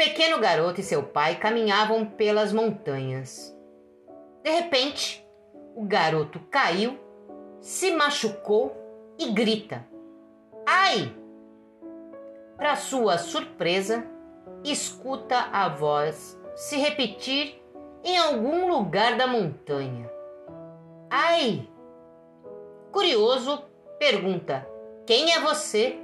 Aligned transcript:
pequeno 0.00 0.38
garoto 0.38 0.80
e 0.80 0.82
seu 0.82 1.02
pai 1.02 1.36
caminhavam 1.36 2.06
pelas 2.06 2.54
montanhas. 2.54 3.54
De 4.42 4.48
repente, 4.48 5.22
o 5.76 5.84
garoto 5.84 6.40
caiu, 6.50 6.98
se 7.60 7.90
machucou 7.90 8.74
e 9.18 9.30
grita: 9.30 9.86
Ai! 10.66 11.14
Para 12.56 12.76
sua 12.76 13.18
surpresa, 13.18 14.02
escuta 14.64 15.36
a 15.52 15.68
voz 15.68 16.40
se 16.54 16.78
repetir 16.78 17.62
em 18.02 18.16
algum 18.16 18.70
lugar 18.74 19.18
da 19.18 19.26
montanha. 19.26 20.10
Ai! 21.10 21.68
Curioso, 22.90 23.64
pergunta: 23.98 24.66
Quem 25.06 25.34
é 25.34 25.40
você? 25.40 25.98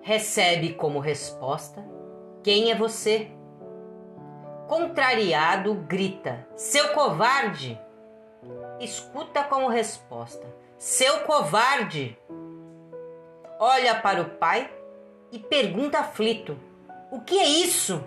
Recebe 0.00 0.72
como 0.72 0.98
resposta: 0.98 1.86
Quem 2.42 2.70
é 2.70 2.74
você? 2.74 3.30
Contrariado, 4.68 5.74
grita: 5.74 6.46
Seu 6.54 6.92
covarde! 6.92 7.80
Escuta 8.78 9.42
como 9.42 9.68
resposta: 9.68 10.46
Seu 10.78 11.20
covarde! 11.20 12.16
Olha 13.58 13.94
para 13.96 14.22
o 14.22 14.30
pai 14.30 14.70
e 15.32 15.38
pergunta 15.38 15.98
aflito: 15.98 16.56
O 17.10 17.20
que 17.20 17.38
é 17.38 17.46
isso? 17.46 18.06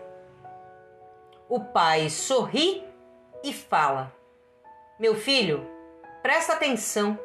O 1.49 1.59
pai 1.59 2.09
sorri 2.09 2.85
e 3.43 3.51
fala: 3.51 4.13
Meu 4.97 5.15
filho, 5.15 5.67
presta 6.21 6.53
atenção. 6.53 7.19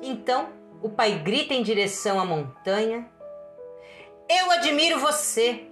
Então 0.00 0.50
o 0.80 0.88
pai 0.88 1.18
grita 1.18 1.54
em 1.54 1.62
direção 1.62 2.20
à 2.20 2.24
montanha: 2.24 3.10
Eu 4.28 4.50
admiro 4.52 5.00
você. 5.00 5.71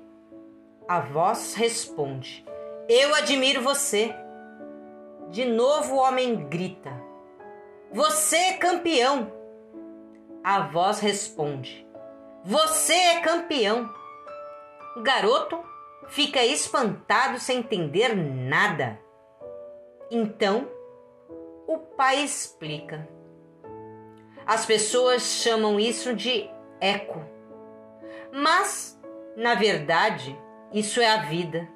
A 0.91 0.99
voz 0.99 1.55
responde: 1.55 2.45
Eu 2.89 3.15
admiro 3.15 3.63
você. 3.63 4.13
De 5.29 5.45
novo 5.45 5.95
o 5.95 5.99
homem 5.99 6.49
grita: 6.49 6.91
Você 7.93 8.35
é 8.35 8.53
campeão. 8.55 9.33
A 10.43 10.63
voz 10.63 10.99
responde: 10.99 11.87
Você 12.43 12.93
é 12.93 13.21
campeão. 13.21 13.89
O 14.97 15.03
garoto 15.03 15.63
fica 16.09 16.45
espantado 16.45 17.39
sem 17.39 17.59
entender 17.59 18.17
nada. 18.17 18.99
Então, 20.11 20.69
o 21.69 21.79
pai 21.79 22.25
explica. 22.25 23.09
As 24.45 24.67
pessoas 24.67 25.23
chamam 25.23 25.79
isso 25.79 26.17
de 26.17 26.51
eco. 26.81 27.25
Mas, 28.33 29.01
na 29.37 29.55
verdade, 29.55 30.37
isso 30.73 31.01
é 31.01 31.09
a 31.09 31.23
vida. 31.23 31.69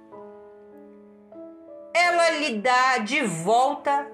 Ela 1.93 2.31
lhe 2.31 2.59
dá 2.59 2.99
de 2.99 3.23
volta 3.23 4.11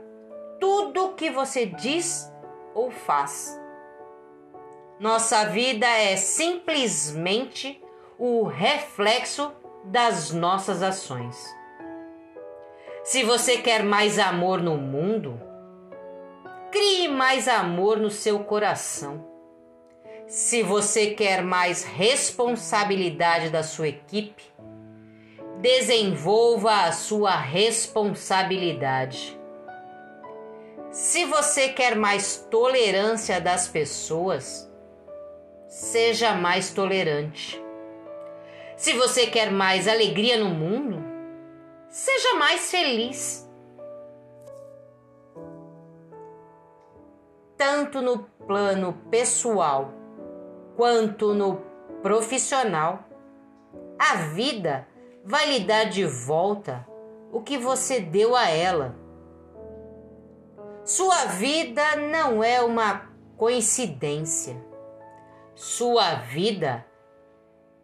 tudo 0.59 1.07
o 1.07 1.15
que 1.15 1.31
você 1.31 1.67
diz 1.67 2.31
ou 2.75 2.91
faz. 2.91 3.59
Nossa 4.99 5.47
vida 5.47 5.87
é 5.87 6.17
simplesmente 6.17 7.83
o 8.19 8.45
reflexo 8.45 9.53
das 9.85 10.31
nossas 10.31 10.83
ações. 10.83 11.37
Se 13.03 13.23
você 13.23 13.59
quer 13.59 13.83
mais 13.83 14.19
amor 14.19 14.61
no 14.61 14.77
mundo, 14.77 15.41
crie 16.71 17.09
mais 17.09 17.49
amor 17.49 17.99
no 17.99 18.11
seu 18.11 18.45
coração. 18.45 19.27
Se 20.27 20.63
você 20.63 21.13
quer 21.13 21.43
mais 21.43 21.83
responsabilidade 21.83 23.49
da 23.49 23.63
sua 23.63 23.89
equipe, 23.89 24.50
desenvolva 25.61 26.87
a 26.87 26.93
sua 26.93 27.37
responsabilidade. 27.37 29.39
Se 30.91 31.27
você 31.27 31.69
quer 31.69 31.95
mais 31.95 32.49
tolerância 32.51 33.41
das 33.41 33.69
pessoas, 33.69 34.69
seja 35.69 36.35
mais 36.35 36.73
tolerante. 36.73 37.63
Se 38.77 38.95
você 38.95 39.27
quer 39.27 39.53
mais 39.53 39.87
alegria 39.87 40.39
no 40.39 40.49
mundo, 40.49 41.05
seja 41.89 42.35
mais 42.37 42.71
feliz. 42.71 43.47
Tanto 47.57 48.01
no 48.01 48.21
plano 48.47 48.95
pessoal 49.11 49.93
quanto 50.77 51.35
no 51.35 51.57
profissional, 52.03 53.05
a 53.99 54.15
vida 54.33 54.89
vai 55.25 55.49
lhe 55.49 55.61
dar 55.61 55.85
de 55.85 56.05
volta 56.05 56.87
o 57.33 57.41
que 57.41 57.57
você 57.59 58.01
deu 58.01 58.35
a 58.35 58.49
ela. 58.49 58.97
Sua 60.85 61.27
vida 61.27 61.97
não 61.97 62.43
é 62.43 62.61
uma 62.61 63.09
coincidência. 63.37 64.57
Sua 65.55 66.15
vida 66.15 66.85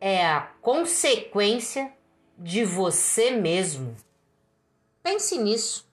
é 0.01 0.27
a 0.27 0.41
consequência 0.61 1.93
de 2.39 2.65
você 2.65 3.31
mesmo. 3.31 3.95
Pense 5.03 5.39
nisso. 5.39 5.87